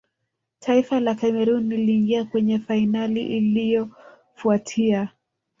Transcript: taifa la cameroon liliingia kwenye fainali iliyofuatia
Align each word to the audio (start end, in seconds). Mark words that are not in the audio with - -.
taifa 0.59 0.99
la 0.99 1.15
cameroon 1.15 1.69
liliingia 1.69 2.25
kwenye 2.25 2.59
fainali 2.59 3.37
iliyofuatia 3.37 5.09